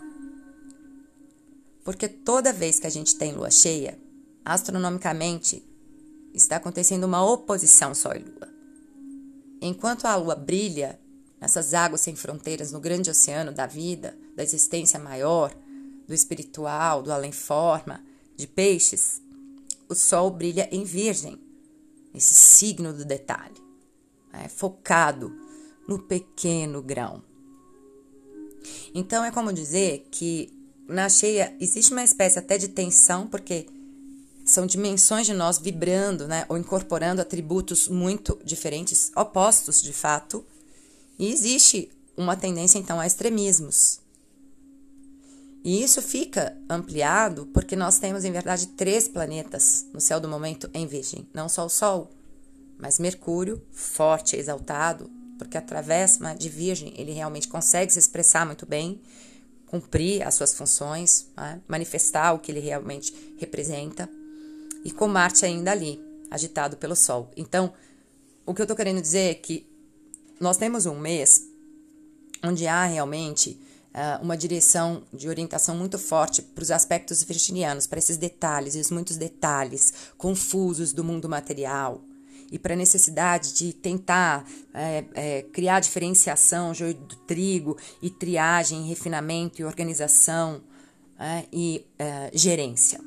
Porque 1.84 2.08
toda 2.08 2.52
vez 2.52 2.80
que 2.80 2.86
a 2.86 2.90
gente 2.90 3.16
tem 3.16 3.32
lua 3.32 3.50
cheia, 3.50 3.98
astronomicamente 4.42 5.62
está 6.32 6.56
acontecendo 6.56 7.04
uma 7.04 7.24
oposição 7.24 7.94
Sol 7.94 8.14
e 8.14 8.20
Lua. 8.20 8.53
Enquanto 9.66 10.04
a 10.04 10.14
lua 10.14 10.34
brilha 10.34 11.00
nessas 11.40 11.72
águas 11.72 12.02
sem 12.02 12.14
fronteiras 12.14 12.70
no 12.70 12.78
grande 12.78 13.08
oceano 13.08 13.50
da 13.50 13.66
vida, 13.66 14.14
da 14.36 14.42
existência 14.42 15.00
maior, 15.00 15.56
do 16.06 16.12
espiritual, 16.12 17.02
do 17.02 17.10
além-forma, 17.10 18.04
de 18.36 18.46
peixes, 18.46 19.22
o 19.88 19.94
sol 19.94 20.30
brilha 20.30 20.68
em 20.70 20.84
Virgem, 20.84 21.40
esse 22.14 22.34
signo 22.34 22.92
do 22.92 23.06
detalhe, 23.06 23.56
é, 24.34 24.48
focado 24.48 25.34
no 25.88 25.98
pequeno 25.98 26.82
grão. 26.82 27.24
Então 28.94 29.24
é 29.24 29.30
como 29.30 29.50
dizer 29.50 30.06
que 30.10 30.52
na 30.86 31.08
cheia 31.08 31.56
existe 31.58 31.90
uma 31.90 32.04
espécie 32.04 32.38
até 32.38 32.58
de 32.58 32.68
tensão, 32.68 33.26
porque 33.26 33.66
são 34.44 34.66
dimensões 34.66 35.26
de 35.26 35.32
nós 35.32 35.58
vibrando, 35.58 36.28
né, 36.28 36.44
ou 36.48 36.58
incorporando 36.58 37.22
atributos 37.22 37.88
muito 37.88 38.38
diferentes, 38.44 39.10
opostos 39.16 39.82
de 39.82 39.92
fato, 39.92 40.44
e 41.18 41.32
existe 41.32 41.90
uma 42.16 42.36
tendência 42.36 42.78
então 42.78 43.00
a 43.00 43.06
extremismos. 43.06 44.00
E 45.64 45.82
isso 45.82 46.02
fica 46.02 46.54
ampliado 46.68 47.46
porque 47.46 47.74
nós 47.74 47.98
temos, 47.98 48.24
em 48.24 48.30
verdade, 48.30 48.66
três 48.68 49.08
planetas 49.08 49.86
no 49.94 50.00
céu 50.00 50.20
do 50.20 50.28
momento 50.28 50.68
em 50.74 50.86
Virgem. 50.86 51.26
Não 51.32 51.48
só 51.48 51.64
o 51.64 51.70
Sol, 51.70 52.10
mas 52.78 52.98
Mercúrio, 52.98 53.62
forte, 53.72 54.36
exaltado, 54.36 55.10
porque 55.38 55.56
através 55.56 56.18
né, 56.18 56.34
de 56.34 56.50
Virgem 56.50 56.92
ele 56.98 57.12
realmente 57.12 57.48
consegue 57.48 57.90
se 57.90 57.98
expressar 57.98 58.44
muito 58.44 58.66
bem, 58.66 59.00
cumprir 59.66 60.22
as 60.22 60.34
suas 60.34 60.52
funções, 60.52 61.28
né, 61.34 61.60
manifestar 61.66 62.34
o 62.34 62.38
que 62.38 62.52
ele 62.52 62.60
realmente 62.60 63.34
representa, 63.38 64.08
e 64.84 64.90
com 64.90 65.08
Marte 65.08 65.44
ainda 65.44 65.72
ali, 65.72 66.00
agitado 66.30 66.76
pelo 66.76 66.94
Sol. 66.94 67.30
Então, 67.36 67.72
o 68.44 68.52
que 68.52 68.60
eu 68.60 68.64
estou 68.64 68.76
querendo 68.76 69.00
dizer 69.00 69.30
é 69.30 69.34
que 69.34 69.66
nós 70.38 70.56
temos 70.56 70.84
um 70.86 70.98
mês 70.98 71.48
onde 72.42 72.66
há 72.66 72.84
realmente 72.84 73.58
uh, 73.94 74.22
uma 74.22 74.36
direção 74.36 75.02
de 75.12 75.28
orientação 75.28 75.76
muito 75.76 75.98
forte 75.98 76.42
para 76.42 76.62
os 76.62 76.70
aspectos 76.70 77.22
virginianos, 77.22 77.86
para 77.86 77.98
esses 77.98 78.16
detalhes, 78.16 78.74
os 78.74 78.90
muitos 78.90 79.16
detalhes 79.16 79.94
confusos 80.18 80.92
do 80.92 81.02
mundo 81.02 81.28
material 81.28 82.02
e 82.50 82.58
para 82.58 82.74
a 82.74 82.76
necessidade 82.76 83.54
de 83.54 83.72
tentar 83.72 84.46
é, 84.72 85.04
é, 85.14 85.42
criar 85.42 85.80
diferenciação, 85.80 86.74
joio 86.74 86.94
do 86.94 87.16
trigo, 87.16 87.76
e 88.02 88.10
triagem, 88.10 88.86
refinamento 88.86 89.60
e 89.60 89.64
organização 89.64 90.62
é, 91.18 91.46
e 91.52 91.84
é, 91.98 92.30
gerência. 92.32 93.00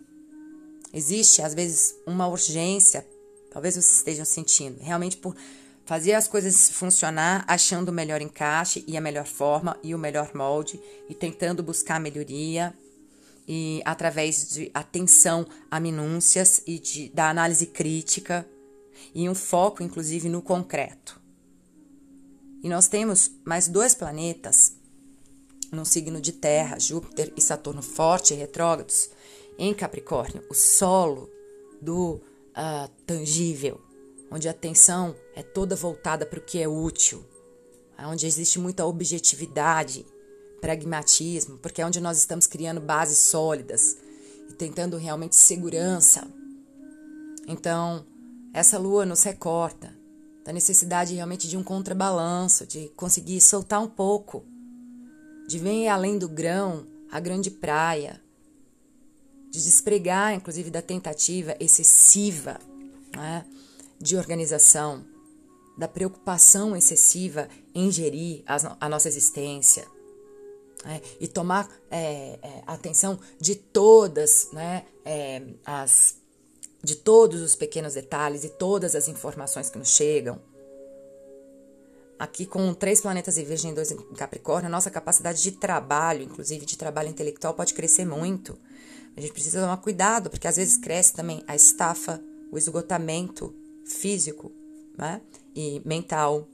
Existe, 0.93 1.41
às 1.41 1.53
vezes, 1.53 1.95
uma 2.05 2.27
urgência, 2.27 3.05
talvez 3.51 3.75
vocês 3.75 3.97
estejam 3.97 4.25
sentindo, 4.25 4.79
realmente 4.81 5.17
por 5.17 5.35
fazer 5.85 6.13
as 6.13 6.27
coisas 6.27 6.69
funcionar, 6.69 7.45
achando 7.47 7.89
o 7.89 7.93
melhor 7.93 8.21
encaixe 8.21 8.83
e 8.85 8.97
a 8.97 9.01
melhor 9.01 9.25
forma 9.25 9.77
e 9.81 9.95
o 9.95 9.97
melhor 9.97 10.35
molde 10.35 10.79
e 11.09 11.15
tentando 11.15 11.63
buscar 11.63 11.97
melhoria 11.97 12.73
e 13.47 13.81
através 13.85 14.49
de 14.53 14.69
atenção 14.73 15.47
a 15.71 15.79
minúcias 15.79 16.61
e 16.67 16.77
de, 16.77 17.09
da 17.09 17.29
análise 17.29 17.65
crítica 17.67 18.45
e 19.15 19.29
um 19.29 19.33
foco 19.33 19.81
inclusive 19.81 20.27
no 20.27 20.41
concreto. 20.41 21.21
E 22.61 22.67
nós 22.67 22.89
temos 22.89 23.31
mais 23.45 23.69
dois 23.69 23.95
planetas 23.95 24.73
no 25.71 25.85
signo 25.85 26.19
de 26.19 26.33
Terra, 26.33 26.77
Júpiter 26.77 27.31
e 27.37 27.41
Saturno 27.41 27.81
forte 27.81 28.33
e 28.33 28.37
retrógrados 28.37 29.09
em 29.57 29.73
Capricórnio, 29.73 30.43
o 30.49 30.53
solo 30.53 31.29
do 31.81 32.21
uh, 32.55 32.89
tangível 33.05 33.81
onde 34.31 34.47
a 34.47 34.51
atenção 34.51 35.15
é 35.35 35.41
toda 35.41 35.75
voltada 35.75 36.25
para 36.25 36.39
o 36.39 36.41
que 36.41 36.61
é 36.61 36.67
útil, 36.67 37.23
onde 37.99 38.27
existe 38.27 38.59
muita 38.59 38.85
objetividade, 38.85 40.05
pragmatismo, 40.61 41.57
porque 41.57 41.81
é 41.81 41.85
onde 41.85 41.99
nós 41.99 42.17
estamos 42.17 42.45
criando 42.45 42.81
bases 42.81 43.17
sólidas 43.19 43.97
e 44.49 44.53
tentando 44.53 44.97
realmente 44.97 45.35
segurança. 45.35 46.27
Então, 47.47 48.05
essa 48.53 48.77
lua 48.77 49.05
nos 49.05 49.23
recorta 49.23 49.95
da 50.43 50.51
necessidade 50.53 51.13
realmente 51.13 51.47
de 51.47 51.57
um 51.57 51.63
contrabalanço, 51.63 52.65
de 52.65 52.89
conseguir 52.89 53.39
soltar 53.41 53.81
um 53.81 53.87
pouco, 53.87 54.45
de 55.47 55.59
ver 55.59 55.87
além 55.87 56.17
do 56.17 56.27
grão 56.27 56.85
a 57.11 57.19
grande 57.19 57.49
praia, 57.49 58.21
de 59.49 59.63
despregar, 59.63 60.33
inclusive, 60.33 60.69
da 60.69 60.81
tentativa 60.81 61.55
excessiva, 61.59 62.59
né? 63.15 63.45
de 63.99 64.15
organização, 64.15 65.05
da 65.77 65.87
preocupação 65.87 66.75
excessiva 66.75 67.47
em 67.73 67.91
gerir 67.91 68.43
a, 68.45 68.85
a 68.85 68.89
nossa 68.89 69.07
existência. 69.07 69.87
Né? 70.83 71.01
E 71.19 71.27
tomar 71.27 71.69
é, 71.89 72.39
é, 72.41 72.63
atenção 72.65 73.19
de 73.39 73.55
todas 73.55 74.49
né, 74.51 74.85
é, 75.05 75.41
as 75.65 76.17
de 76.83 76.95
todos 76.95 77.41
os 77.41 77.55
pequenos 77.55 77.95
detalhes 77.95 78.43
e 78.43 78.49
todas 78.49 78.95
as 78.95 79.07
informações 79.07 79.69
que 79.69 79.77
nos 79.77 79.89
chegam. 79.89 80.39
Aqui, 82.17 82.45
com 82.45 82.73
três 82.73 83.01
planetas 83.01 83.37
em 83.37 83.43
Virgem 83.43 83.71
e 83.71 83.75
dois 83.75 83.91
em 83.91 83.97
Capricórnio, 84.15 84.67
a 84.67 84.71
nossa 84.71 84.89
capacidade 84.89 85.41
de 85.41 85.51
trabalho, 85.51 86.23
inclusive 86.23 86.65
de 86.65 86.77
trabalho 86.77 87.09
intelectual, 87.09 87.53
pode 87.53 87.73
crescer 87.73 88.05
muito. 88.05 88.57
A 89.17 89.19
gente 89.19 89.33
precisa 89.33 89.59
tomar 89.59 89.77
cuidado, 89.77 90.29
porque 90.29 90.47
às 90.47 90.57
vezes 90.57 90.77
cresce 90.77 91.11
também 91.11 91.43
a 91.47 91.55
estafa, 91.55 92.21
o 92.51 92.57
esgotamento 92.57 93.51
físico 93.83 94.51
né? 94.95 95.19
e 95.55 95.81
mental, 95.83 96.47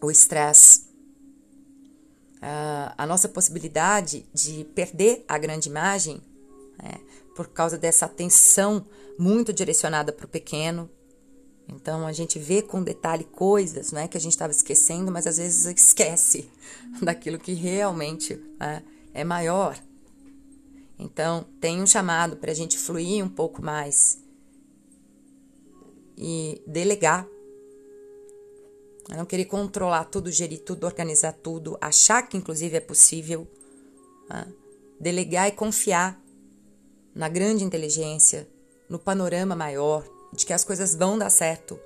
o 0.00 0.10
estresse. 0.10 0.86
Uh, 2.36 2.92
a 2.96 3.06
nossa 3.06 3.28
possibilidade 3.28 4.24
de 4.32 4.64
perder 4.74 5.22
a 5.28 5.36
grande 5.36 5.68
imagem 5.68 6.22
né? 6.82 6.94
por 7.34 7.48
causa 7.48 7.76
dessa 7.76 8.06
atenção 8.06 8.86
muito 9.18 9.52
direcionada 9.52 10.12
para 10.14 10.24
o 10.24 10.28
pequeno. 10.28 10.88
Então 11.68 12.06
a 12.06 12.12
gente 12.12 12.38
vê 12.38 12.62
com 12.62 12.82
detalhe 12.82 13.24
coisas 13.24 13.92
não 13.92 14.00
é, 14.00 14.08
que 14.08 14.16
a 14.16 14.20
gente 14.20 14.32
estava 14.32 14.52
esquecendo, 14.52 15.12
mas 15.12 15.26
às 15.26 15.36
vezes 15.36 15.66
esquece 15.66 16.48
daquilo 17.02 17.38
que 17.38 17.52
realmente 17.52 18.40
né, 18.58 18.82
é 19.12 19.24
maior. 19.24 19.78
Então 20.98 21.46
tem 21.60 21.80
um 21.80 21.86
chamado 21.86 22.36
para 22.36 22.50
a 22.50 22.54
gente 22.54 22.78
fluir 22.78 23.24
um 23.24 23.28
pouco 23.28 23.62
mais 23.62 24.18
e 26.16 26.62
delegar. 26.66 27.26
não 29.08 29.26
querer 29.26 29.44
controlar 29.44 30.04
tudo, 30.04 30.30
gerir 30.30 30.62
tudo, 30.62 30.84
organizar 30.84 31.32
tudo, 31.32 31.76
achar 31.80 32.22
que 32.22 32.36
inclusive 32.36 32.76
é 32.76 32.80
possível. 32.80 33.46
Né? 34.28 34.52
Delegar 34.98 35.48
e 35.48 35.52
confiar 35.52 36.20
na 37.14 37.28
grande 37.28 37.64
inteligência, 37.64 38.48
no 38.88 38.98
panorama 38.98 39.54
maior, 39.54 40.04
de 40.32 40.44
que 40.44 40.52
as 40.52 40.64
coisas 40.64 40.94
vão 40.94 41.18
dar 41.18 41.30
certo, 41.30 41.78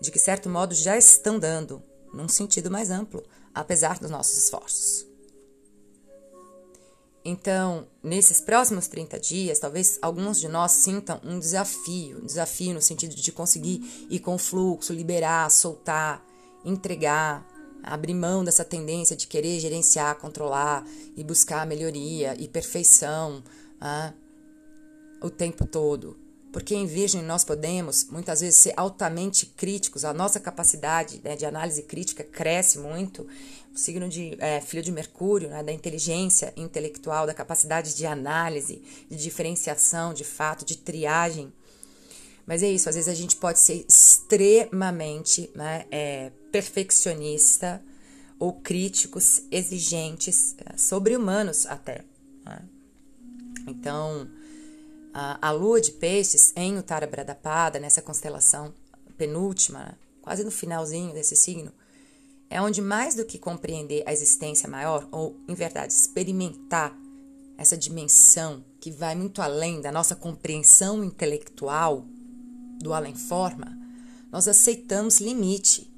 de 0.00 0.10
que, 0.10 0.18
certo 0.18 0.48
modo, 0.48 0.74
já 0.74 0.96
estão 0.96 1.38
dando, 1.38 1.82
num 2.12 2.28
sentido 2.28 2.70
mais 2.70 2.90
amplo, 2.90 3.22
apesar 3.54 3.98
dos 3.98 4.10
nossos 4.10 4.36
esforços. 4.38 5.06
Então, 7.28 7.88
nesses 8.04 8.40
próximos 8.40 8.86
30 8.86 9.18
dias, 9.18 9.58
talvez 9.58 9.98
alguns 10.00 10.38
de 10.38 10.46
nós 10.46 10.70
sintam 10.70 11.20
um 11.24 11.40
desafio, 11.40 12.18
um 12.22 12.24
desafio 12.24 12.72
no 12.72 12.80
sentido 12.80 13.16
de 13.16 13.32
conseguir 13.32 14.06
ir 14.08 14.20
com 14.20 14.36
o 14.36 14.38
fluxo, 14.38 14.92
liberar, 14.92 15.50
soltar, 15.50 16.24
entregar, 16.64 17.44
abrir 17.82 18.14
mão 18.14 18.44
dessa 18.44 18.64
tendência 18.64 19.16
de 19.16 19.26
querer 19.26 19.58
gerenciar, 19.58 20.14
controlar 20.20 20.86
e 21.16 21.24
buscar 21.24 21.66
melhoria 21.66 22.40
e 22.40 22.46
perfeição 22.46 23.42
ah, 23.80 24.12
o 25.20 25.28
tempo 25.28 25.66
todo. 25.66 26.25
Porque 26.56 26.74
em 26.74 26.86
Virgem 26.86 27.22
nós 27.22 27.44
podemos 27.44 28.04
muitas 28.04 28.40
vezes 28.40 28.56
ser 28.56 28.72
altamente 28.78 29.44
críticos, 29.44 30.06
a 30.06 30.14
nossa 30.14 30.40
capacidade 30.40 31.20
né, 31.22 31.36
de 31.36 31.44
análise 31.44 31.82
crítica 31.82 32.24
cresce 32.24 32.78
muito 32.78 33.26
o 33.74 33.76
signo 33.76 34.08
de 34.08 34.38
é, 34.40 34.58
filho 34.62 34.82
de 34.82 34.90
Mercúrio, 34.90 35.50
né, 35.50 35.62
da 35.62 35.70
inteligência 35.70 36.54
intelectual, 36.56 37.26
da 37.26 37.34
capacidade 37.34 37.94
de 37.94 38.06
análise, 38.06 38.82
de 39.06 39.18
diferenciação 39.18 40.14
de 40.14 40.24
fato, 40.24 40.64
de 40.64 40.78
triagem. 40.78 41.52
Mas 42.46 42.62
é 42.62 42.70
isso, 42.70 42.88
às 42.88 42.94
vezes 42.94 43.10
a 43.10 43.14
gente 43.14 43.36
pode 43.36 43.58
ser 43.58 43.84
extremamente 43.86 45.50
né, 45.54 45.84
é, 45.90 46.32
perfeccionista 46.50 47.82
ou 48.38 48.54
críticos, 48.54 49.42
exigentes, 49.50 50.56
é, 50.64 50.74
sobre-humanos 50.78 51.66
até. 51.66 52.02
Né? 52.46 52.62
Então, 53.66 54.26
a, 55.18 55.50
lua 55.50 55.80
de 55.80 55.92
peixes 55.92 56.52
em 56.54 56.76
Uttara 56.76 57.06
Bradapada, 57.06 57.80
nessa 57.80 58.02
constelação 58.02 58.74
penúltima, 59.16 59.98
quase 60.20 60.44
no 60.44 60.50
finalzinho 60.50 61.14
desse 61.14 61.34
signo, 61.34 61.72
é 62.50 62.60
onde 62.60 62.82
mais 62.82 63.14
do 63.14 63.24
que 63.24 63.38
compreender 63.38 64.02
a 64.06 64.12
existência 64.12 64.68
maior, 64.68 65.08
ou 65.10 65.34
em 65.48 65.54
verdade 65.54 65.94
experimentar 65.94 66.94
essa 67.56 67.78
dimensão 67.78 68.62
que 68.78 68.90
vai 68.90 69.14
muito 69.14 69.40
além 69.40 69.80
da 69.80 69.90
nossa 69.90 70.14
compreensão 70.14 71.02
intelectual 71.02 72.04
do 72.82 72.92
além-forma, 72.92 73.74
nós 74.30 74.46
aceitamos 74.46 75.18
limite. 75.18 75.90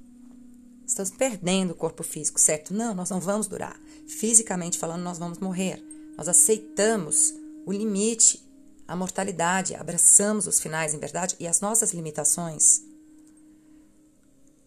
Estamos 0.87 1.11
perdendo 1.11 1.73
o 1.73 1.75
corpo 1.75 2.05
físico, 2.05 2.39
certo? 2.39 2.73
Não, 2.73 2.95
nós 2.95 3.11
não 3.11 3.19
vamos 3.19 3.49
durar. 3.49 3.77
Fisicamente 4.07 4.79
falando, 4.79 5.03
nós 5.03 5.19
vamos 5.19 5.39
morrer. 5.39 5.85
Nós 6.17 6.29
aceitamos 6.29 7.35
o 7.67 7.73
limite, 7.73 8.48
a 8.89 8.97
mortalidade, 8.97 9.75
abraçamos 9.75 10.47
os 10.47 10.59
finais, 10.59 10.95
em 10.95 10.99
verdade, 10.99 11.37
e 11.39 11.47
as 11.47 11.61
nossas 11.61 11.93
limitações. 11.93 12.81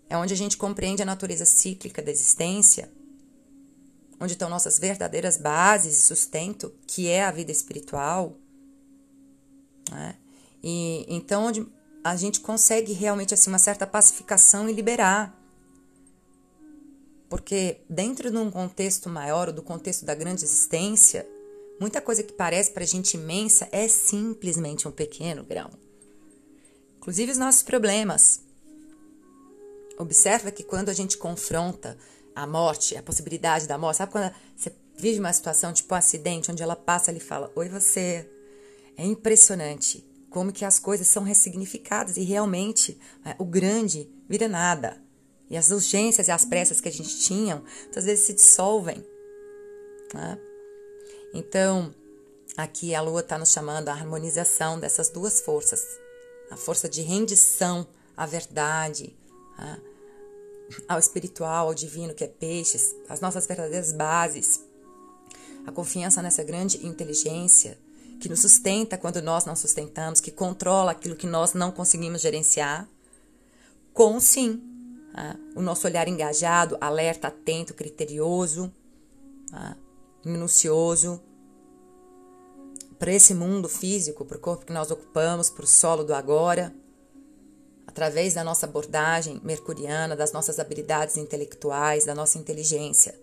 É 0.07 0.15
onde 0.15 0.31
a 0.31 0.37
gente 0.37 0.57
compreende 0.57 1.01
a 1.01 1.05
natureza 1.05 1.43
cíclica 1.43 2.03
da 2.03 2.11
existência, 2.11 2.91
onde 4.19 4.33
estão 4.33 4.47
nossas 4.47 4.77
verdadeiras 4.77 5.37
bases 5.37 5.97
e 5.97 6.01
sustento, 6.03 6.71
que 6.85 7.07
é 7.07 7.23
a 7.23 7.31
vida 7.31 7.51
espiritual. 7.51 8.37
Né? 9.89 10.15
E 10.61 11.03
então 11.07 11.45
onde 11.45 11.65
a 12.03 12.15
gente 12.15 12.41
consegue 12.41 12.93
realmente 12.93 13.33
assim 13.33 13.49
uma 13.49 13.57
certa 13.57 13.87
pacificação 13.87 14.69
e 14.69 14.73
liberar. 14.73 15.35
Porque 17.27 17.81
dentro 17.89 18.29
de 18.29 18.37
um 18.37 18.51
contexto 18.51 19.09
maior, 19.09 19.47
ou 19.47 19.53
do 19.53 19.63
contexto 19.63 20.05
da 20.05 20.13
grande 20.13 20.43
existência, 20.43 21.27
muita 21.81 21.99
coisa 21.99 22.21
que 22.21 22.31
parece 22.31 22.69
para 22.69 22.83
a 22.83 22.87
gente 22.87 23.15
imensa 23.15 23.67
é 23.71 23.87
simplesmente 23.87 24.87
um 24.87 24.91
pequeno 24.91 25.43
grão. 25.43 25.71
Inclusive 26.99 27.31
os 27.31 27.39
nossos 27.39 27.63
problemas. 27.63 28.41
Observa 29.97 30.51
que 30.51 30.61
quando 30.61 30.89
a 30.89 30.93
gente 30.93 31.17
confronta 31.17 31.97
a 32.35 32.45
morte, 32.45 32.95
a 32.95 33.01
possibilidade 33.01 33.67
da 33.67 33.79
morte, 33.79 33.97
sabe 33.97 34.11
quando 34.11 34.31
você 34.55 34.71
vive 34.95 35.19
uma 35.19 35.33
situação 35.33 35.73
tipo 35.73 35.95
um 35.95 35.97
acidente, 35.97 36.51
onde 36.51 36.61
ela 36.61 36.75
passa 36.75 37.11
e 37.11 37.19
fala: 37.19 37.51
Oi, 37.55 37.67
você. 37.67 38.29
É 38.95 39.03
impressionante 39.03 40.05
como 40.29 40.51
que 40.51 40.63
as 40.63 40.77
coisas 40.77 41.07
são 41.07 41.23
ressignificadas 41.23 42.15
e 42.15 42.21
realmente 42.21 42.99
é, 43.25 43.35
o 43.39 43.45
grande 43.45 44.07
vira 44.29 44.47
nada. 44.47 45.01
E 45.49 45.57
as 45.57 45.71
urgências 45.71 46.27
e 46.27 46.31
as 46.31 46.45
pressas 46.45 46.79
que 46.79 46.89
a 46.89 46.91
gente 46.91 47.19
tinha, 47.21 47.63
muitas 47.83 48.05
vezes 48.05 48.25
se 48.25 48.33
dissolvem. 48.33 49.03
Né? 50.13 50.37
Então, 51.33 51.93
aqui 52.57 52.93
a 52.93 53.01
lua 53.01 53.21
está 53.21 53.37
nos 53.37 53.51
chamando 53.51 53.89
a 53.89 53.93
harmonização 53.93 54.79
dessas 54.79 55.09
duas 55.09 55.39
forças. 55.41 55.81
A 56.49 56.57
força 56.57 56.89
de 56.89 57.01
rendição 57.01 57.87
à 58.15 58.25
verdade, 58.25 59.15
né? 59.57 59.81
ao 60.87 60.99
espiritual, 60.99 61.67
ao 61.67 61.73
divino, 61.73 62.13
que 62.13 62.23
é 62.23 62.27
peixes, 62.27 62.95
as 63.07 63.21
nossas 63.21 63.47
verdadeiras 63.47 63.91
bases. 63.91 64.61
A 65.65 65.71
confiança 65.71 66.21
nessa 66.21 66.43
grande 66.43 66.85
inteligência 66.85 67.77
que 68.19 68.29
nos 68.29 68.39
sustenta 68.41 68.97
quando 68.97 69.21
nós 69.21 69.45
não 69.45 69.55
sustentamos, 69.55 70.21
que 70.21 70.31
controla 70.31 70.91
aquilo 70.91 71.15
que 71.15 71.25
nós 71.25 71.53
não 71.53 71.71
conseguimos 71.71 72.21
gerenciar, 72.21 72.87
com 73.93 74.19
sim 74.19 74.61
tá? 75.13 75.35
o 75.55 75.61
nosso 75.61 75.87
olhar 75.87 76.07
engajado, 76.07 76.77
alerta, 76.79 77.29
atento, 77.29 77.73
criterioso, 77.73 78.71
tá? 79.49 79.75
Minucioso 80.25 81.21
para 82.97 83.11
esse 83.11 83.33
mundo 83.33 83.67
físico, 83.67 84.23
para 84.23 84.37
o 84.37 84.39
corpo 84.39 84.65
que 84.65 84.73
nós 84.73 84.91
ocupamos, 84.91 85.49
para 85.49 85.63
o 85.63 85.67
solo 85.67 86.03
do 86.03 86.13
agora, 86.13 86.73
através 87.87 88.35
da 88.35 88.43
nossa 88.43 88.65
abordagem 88.65 89.41
mercuriana, 89.43 90.15
das 90.15 90.31
nossas 90.31 90.59
habilidades 90.59 91.17
intelectuais, 91.17 92.05
da 92.05 92.13
nossa 92.13 92.37
inteligência. 92.37 93.19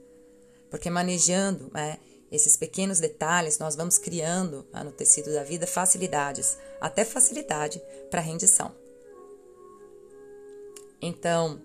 Porque 0.69 0.91
manejando 0.91 1.71
né, 1.73 1.99
esses 2.31 2.57
pequenos 2.57 3.01
detalhes, 3.01 3.59
nós 3.59 3.75
vamos 3.75 3.99
criando 3.99 4.67
ah, 4.73 4.85
no 4.85 4.93
tecido 4.93 5.33
da 5.33 5.43
vida 5.43 5.67
facilidades, 5.67 6.59
até 6.81 7.05
facilidade 7.05 7.81
para 8.11 8.21
rendição. 8.21 8.73
Então, 11.01 11.61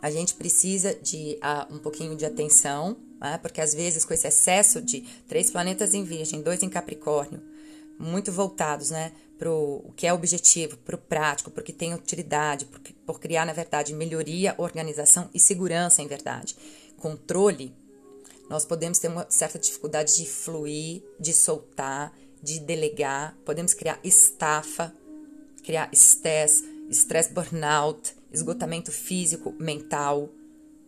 a 0.00 0.10
gente 0.10 0.34
precisa 0.34 0.94
de 0.94 1.38
uh, 1.42 1.74
um 1.74 1.78
pouquinho 1.78 2.14
de 2.14 2.26
atenção, 2.26 2.96
né? 3.30 3.38
porque 3.38 3.60
às 3.60 3.74
vezes 3.74 4.04
com 4.04 4.14
esse 4.14 4.26
excesso 4.26 4.80
de 4.80 5.00
três 5.26 5.50
planetas 5.50 5.94
em 5.94 6.04
Virgem, 6.04 6.42
dois 6.42 6.62
em 6.62 6.68
Capricórnio, 6.68 7.42
muito 7.98 8.32
voltados 8.32 8.90
né, 8.90 9.12
para 9.38 9.50
o 9.50 9.92
que 9.96 10.06
é 10.06 10.12
objetivo, 10.12 10.76
para 10.78 10.96
o 10.96 10.98
prático, 10.98 11.50
porque 11.50 11.72
tem 11.72 11.94
utilidade, 11.94 12.64
por, 12.66 12.80
por 13.06 13.20
criar, 13.20 13.44
na 13.44 13.52
verdade, 13.52 13.94
melhoria, 13.94 14.54
organização 14.58 15.28
e 15.32 15.38
segurança 15.38 16.02
em 16.02 16.06
verdade. 16.06 16.56
Controle 16.98 17.72
nós 18.48 18.64
podemos 18.64 18.98
ter 18.98 19.08
uma 19.08 19.26
certa 19.30 19.58
dificuldade 19.58 20.16
de 20.16 20.26
fluir, 20.26 21.02
de 21.18 21.32
soltar, 21.32 22.12
de 22.42 22.60
delegar, 22.60 23.36
podemos 23.44 23.72
criar 23.72 23.98
estafa, 24.04 24.92
criar 25.62 25.88
estresse, 25.92 26.62
estresse 26.90 27.32
burnout, 27.32 28.14
esgotamento 28.30 28.92
físico, 28.92 29.54
mental, 29.58 30.28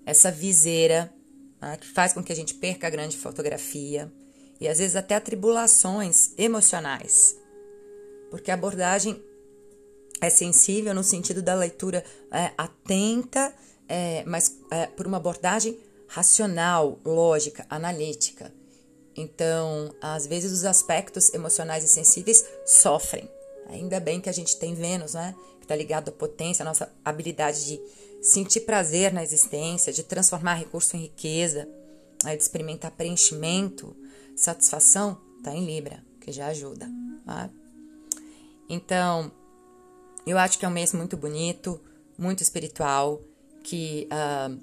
essa 0.04 0.30
viseira 0.30 1.12
né, 1.60 1.76
que 1.76 1.86
faz 1.86 2.12
com 2.12 2.22
que 2.22 2.32
a 2.32 2.36
gente 2.36 2.54
perca 2.54 2.86
a 2.86 2.90
grande 2.90 3.16
fotografia 3.16 4.12
e 4.60 4.68
às 4.68 4.78
vezes 4.78 4.96
até 4.96 5.14
atribulações 5.14 6.32
emocionais, 6.38 7.36
porque 8.30 8.50
a 8.50 8.54
abordagem 8.54 9.22
é 10.20 10.30
sensível 10.30 10.94
no 10.94 11.04
sentido 11.04 11.42
da 11.42 11.54
leitura 11.54 12.04
é, 12.32 12.50
atenta, 12.56 13.54
é, 13.88 14.24
mas 14.26 14.58
é, 14.70 14.86
por 14.86 15.06
uma 15.06 15.18
abordagem 15.18 15.78
racional, 16.08 16.98
lógica, 17.04 17.66
analítica. 17.68 18.52
Então, 19.16 19.94
às 20.00 20.26
vezes 20.26 20.52
os 20.52 20.64
aspectos 20.64 21.32
emocionais 21.32 21.84
e 21.84 21.88
sensíveis 21.88 22.44
sofrem. 22.64 23.28
Ainda 23.68 23.98
bem 23.98 24.20
que 24.20 24.28
a 24.28 24.32
gente 24.32 24.56
tem 24.56 24.74
Vênus, 24.74 25.14
né? 25.14 25.34
Que 25.58 25.64
está 25.64 25.74
ligado 25.74 26.10
à 26.10 26.12
potência, 26.12 26.62
à 26.62 26.66
nossa 26.66 26.92
habilidade 27.04 27.66
de 27.66 27.80
sentir 28.26 28.62
prazer 28.62 29.12
na 29.12 29.22
existência, 29.22 29.92
de 29.92 30.02
transformar 30.02 30.54
recurso 30.54 30.96
em 30.96 31.00
riqueza, 31.00 31.68
de 32.24 32.34
experimentar 32.34 32.90
preenchimento, 32.90 33.96
satisfação, 34.34 35.20
está 35.38 35.54
em 35.54 35.64
Libra, 35.64 36.04
que 36.20 36.32
já 36.32 36.48
ajuda. 36.48 36.90
Tá? 37.24 37.48
Então, 38.68 39.30
eu 40.26 40.36
acho 40.38 40.58
que 40.58 40.64
é 40.64 40.68
um 40.68 40.72
mês 40.72 40.92
muito 40.92 41.16
bonito, 41.16 41.80
muito 42.18 42.42
espiritual, 42.42 43.22
que 43.62 44.08
uh, 44.10 44.60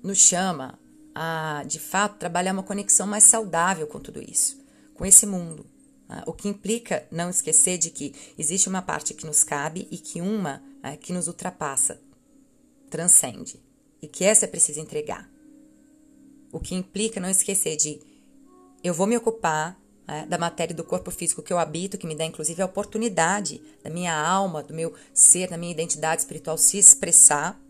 nos 0.00 0.18
chama 0.18 0.78
a, 1.12 1.64
de 1.66 1.80
fato, 1.80 2.16
trabalhar 2.16 2.52
uma 2.52 2.62
conexão 2.62 3.08
mais 3.08 3.24
saudável 3.24 3.88
com 3.88 3.98
tudo 3.98 4.22
isso, 4.22 4.56
com 4.94 5.04
esse 5.04 5.26
mundo. 5.26 5.66
Né? 6.08 6.22
O 6.26 6.32
que 6.32 6.48
implica 6.48 7.08
não 7.10 7.28
esquecer 7.28 7.76
de 7.76 7.90
que 7.90 8.14
existe 8.38 8.68
uma 8.68 8.82
parte 8.82 9.14
que 9.14 9.26
nos 9.26 9.42
cabe 9.42 9.88
e 9.90 9.98
que 9.98 10.20
uma 10.20 10.62
né, 10.80 10.96
que 10.96 11.12
nos 11.12 11.26
ultrapassa, 11.26 12.00
transcende, 12.96 13.60
e 14.00 14.08
que 14.08 14.24
essa 14.24 14.48
preciso 14.48 14.80
entregar. 14.80 15.30
O 16.50 16.58
que 16.58 16.74
implica 16.74 17.20
não 17.20 17.28
esquecer 17.28 17.76
de 17.76 18.00
eu 18.82 18.94
vou 18.94 19.06
me 19.06 19.16
ocupar 19.16 19.78
né, 20.08 20.24
da 20.26 20.38
matéria 20.38 20.74
do 20.74 20.82
corpo 20.82 21.10
físico 21.10 21.42
que 21.42 21.52
eu 21.52 21.58
habito, 21.58 21.98
que 21.98 22.06
me 22.06 22.14
dá 22.14 22.24
inclusive 22.24 22.62
a 22.62 22.64
oportunidade 22.64 23.60
da 23.84 23.90
minha 23.90 24.14
alma, 24.18 24.62
do 24.62 24.72
meu 24.72 24.94
ser, 25.12 25.50
da 25.50 25.58
minha 25.58 25.72
identidade 25.72 26.22
espiritual 26.22 26.56
se 26.56 26.78
expressar 26.78 27.60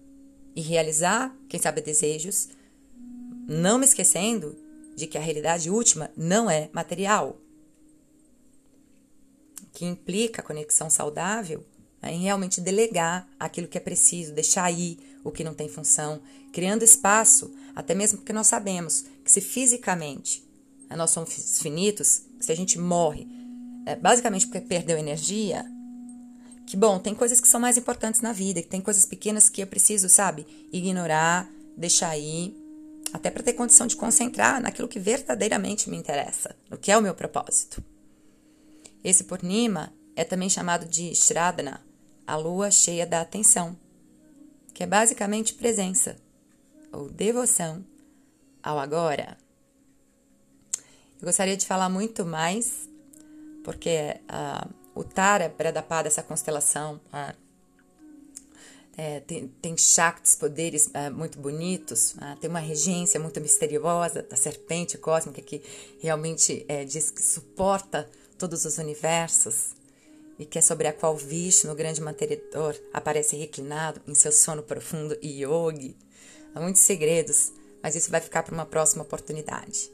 e 0.55 0.61
realizar, 0.61 1.37
quem 1.49 1.61
sabe, 1.61 1.81
desejos, 1.81 2.49
não 3.49 3.79
me 3.79 3.85
esquecendo 3.85 4.57
de 4.95 5.09
que 5.09 5.19
a 5.19 5.21
realidade 5.21 5.69
última 5.69 6.09
não 6.17 6.49
é 6.49 6.71
material, 6.73 7.37
que 9.73 9.85
implica 9.85 10.41
a 10.41 10.45
conexão 10.45 10.89
saudável 10.89 11.65
é 12.01 12.13
em 12.13 12.23
realmente 12.23 12.61
delegar 12.61 13.29
aquilo 13.39 13.67
que 13.67 13.79
é 13.79 13.81
preciso, 13.81 14.33
deixar 14.33 14.71
ir 14.71 14.99
o 15.27 15.33
que 15.33 15.45
não 15.45 15.55
tem 15.55 15.69
função, 15.69 16.21
criando 16.53 16.85
espaço, 16.85 17.53
até 17.75 17.95
mesmo 17.95 18.19
porque 18.19 18.33
nós 18.33 18.47
sabemos 18.47 19.05
que 19.25 19.31
se 19.31 19.41
fisicamente 19.41 20.47
né, 20.89 20.97
nós 20.97 21.11
somos 21.11 21.61
finitos, 21.61 22.23
se 22.39 22.53
a 22.53 22.55
gente 22.55 22.79
morre, 22.79 23.27
é, 23.85 23.97
basicamente 23.97 24.47
porque 24.47 24.61
perdeu 24.61 24.97
energia, 24.97 25.65
que 26.67 26.77
bom, 26.77 26.99
tem 26.99 27.15
coisas 27.15 27.41
que 27.41 27.49
são 27.49 27.61
mais 27.61 27.77
importantes 27.77 28.21
na 28.21 28.33
vida, 28.33 28.63
que 28.63 28.69
tem 28.69 28.81
coisas 28.81 29.05
pequenas 29.05 29.49
que 29.49 29.61
eu 29.61 29.67
preciso, 29.67 30.09
sabe, 30.09 30.47
ignorar, 30.73 31.49
deixar 31.77 32.11
aí, 32.11 32.57
até 33.13 33.31
para 33.31 33.43
ter 33.43 33.53
condição 33.53 33.87
de 33.87 33.97
concentrar 33.97 34.61
naquilo 34.61 34.89
que 34.89 34.99
verdadeiramente 34.99 35.89
me 35.91 35.97
interessa, 35.97 36.57
no 36.71 36.77
que 36.77 36.91
é 36.91 36.99
o 36.99 37.03
meu 37.03 37.15
propósito. 37.15 37.83
Esse 39.03 39.25
Purnima 39.25 39.93
é 40.17 40.25
também 40.25 40.49
chamado 40.49 40.87
de 40.87 41.15
Shradana, 41.15 41.85
a 42.27 42.37
lua 42.37 42.71
cheia 42.71 43.07
da 43.07 43.21
atenção, 43.21 43.77
que 44.77 44.83
é 44.83 44.87
basicamente 44.87 45.55
presença 45.55 46.19
ou 46.93 47.09
devoção 47.09 47.83
ao 48.63 48.79
agora. 48.79 49.39
Eu 51.19 51.25
gostaria 51.25 51.57
de 51.57 51.65
falar 51.65 51.89
muito 51.89 52.27
mais, 52.27 52.87
porque 53.65 54.21
uh, 54.25 54.71
o 54.95 55.03
Tara 55.03 55.49
Pradapá 55.49 56.03
dessa 56.03 56.23
constelação 56.23 57.01
ah, 57.11 57.35
é, 58.99 59.21
tem, 59.21 59.49
tem 59.49 59.79
Shaktis, 59.79 60.35
poderes 60.35 60.91
ah, 60.93 61.09
muito 61.11 61.39
bonitos, 61.39 62.15
tem 62.39 62.51
uma 62.51 62.61
regência 62.61 63.19
muito 63.19 63.41
misteriosa 63.41 64.23
da 64.25 64.37
serpente 64.37 64.99
cósmica 64.99 65.41
que 65.41 65.63
realmente 66.01 66.67
é, 66.69 66.85
diz 66.85 67.11
que 67.11 67.23
suporta 67.23 68.11
todos 68.37 68.67
os 68.67 68.77
universos 68.77 69.75
e 70.39 70.45
que 70.47 70.59
é 70.59 70.63
sobre 70.63 70.87
a 70.87 70.93
qual 70.93 71.17
Vishnu, 71.17 71.73
o 71.73 71.77
grande 71.77 72.01
mantenedor, 72.01 72.77
aparece 72.93 73.37
reclinado 73.37 74.01
em 74.07 74.15
seu 74.15 74.33
sono 74.33 74.63
profundo 74.63 75.17
e 75.23 75.43
yogi. 75.43 75.97
Há 76.55 76.61
muitos 76.61 76.83
segredos, 76.83 77.53
mas 77.83 77.95
isso 77.97 78.11
vai 78.11 78.21
ficar 78.21 78.43
para 78.43 78.55
uma 78.55 78.67
próxima 78.67 79.03
oportunidade. 79.03 79.91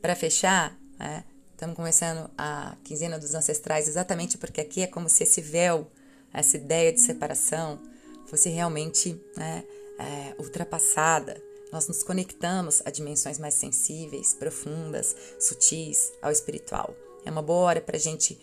Para 0.00 0.14
fechar, 0.14 0.78
é, 1.00 1.22
Estamos 1.58 1.74
começando 1.74 2.30
a 2.38 2.76
quinzena 2.84 3.18
dos 3.18 3.34
ancestrais 3.34 3.88
exatamente 3.88 4.38
porque 4.38 4.60
aqui 4.60 4.80
é 4.80 4.86
como 4.86 5.08
se 5.08 5.24
esse 5.24 5.40
véu, 5.40 5.90
essa 6.32 6.56
ideia 6.56 6.92
de 6.92 7.00
separação, 7.00 7.80
fosse 8.26 8.48
realmente 8.48 9.20
né, 9.36 9.64
é, 9.98 10.40
ultrapassada. 10.40 11.42
Nós 11.72 11.88
nos 11.88 12.04
conectamos 12.04 12.80
a 12.84 12.92
dimensões 12.92 13.40
mais 13.40 13.54
sensíveis, 13.54 14.34
profundas, 14.34 15.16
sutis, 15.40 16.12
ao 16.22 16.30
espiritual. 16.30 16.94
É 17.24 17.30
uma 17.32 17.42
boa 17.42 17.58
hora 17.58 17.80
para 17.80 17.96
a 17.96 18.00
gente 18.00 18.38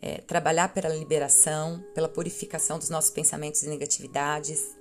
é, 0.00 0.18
trabalhar 0.18 0.72
pela 0.72 0.88
liberação, 0.88 1.84
pela 1.94 2.08
purificação 2.08 2.78
dos 2.78 2.88
nossos 2.88 3.10
pensamentos 3.10 3.62
e 3.62 3.68
negatividades, 3.68 4.76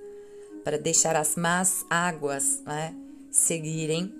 para 0.64 0.78
deixar 0.78 1.16
as 1.16 1.36
más 1.36 1.86
águas 1.90 2.62
né, 2.66 2.94
seguirem 3.32 4.14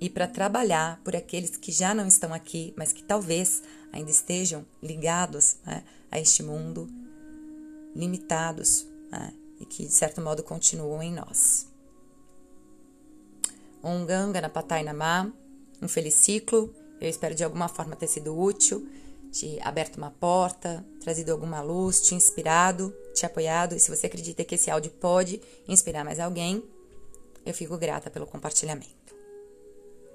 e 0.00 0.10
para 0.10 0.26
trabalhar 0.26 1.00
por 1.04 1.14
aqueles 1.14 1.56
que 1.56 1.70
já 1.70 1.94
não 1.94 2.06
estão 2.06 2.34
aqui, 2.34 2.74
mas 2.76 2.92
que 2.92 3.02
talvez 3.02 3.62
ainda 3.92 4.10
estejam 4.10 4.66
ligados 4.82 5.56
né, 5.64 5.84
a 6.10 6.18
este 6.18 6.42
mundo, 6.42 6.88
limitados 7.94 8.86
né, 9.10 9.32
e 9.60 9.64
que 9.64 9.86
de 9.86 9.92
certo 9.92 10.20
modo 10.20 10.42
continuam 10.42 11.02
em 11.02 11.12
nós. 11.12 11.68
Um 13.82 14.04
Ganga 14.04 14.40
na 14.40 14.48
Patai 14.48 14.82
Namá, 14.82 15.30
um 15.80 15.88
feliz 15.88 16.14
ciclo. 16.14 16.74
Eu 17.00 17.08
espero 17.08 17.34
de 17.34 17.44
alguma 17.44 17.68
forma 17.68 17.94
ter 17.94 18.06
sido 18.06 18.36
útil, 18.36 18.88
te 19.34 19.58
aberto 19.62 19.96
uma 19.96 20.12
porta, 20.12 20.86
trazido 21.00 21.32
alguma 21.32 21.60
luz, 21.60 22.00
te 22.00 22.14
inspirado, 22.14 22.94
te 23.12 23.26
apoiado. 23.26 23.74
E 23.74 23.80
se 23.80 23.90
você 23.90 24.06
acredita 24.06 24.44
que 24.44 24.54
esse 24.54 24.70
áudio 24.70 24.92
pode 24.92 25.42
inspirar 25.66 26.04
mais 26.04 26.20
alguém, 26.20 26.62
eu 27.44 27.52
fico 27.52 27.76
grata 27.76 28.08
pelo 28.10 28.28
compartilhamento. 28.28 29.03